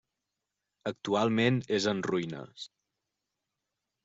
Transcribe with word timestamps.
Actualment 0.91 1.59
és 1.79 1.85
en 1.93 2.01
ruïnes. 2.09 2.65